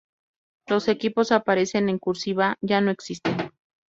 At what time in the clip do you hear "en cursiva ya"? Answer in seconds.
1.87-2.81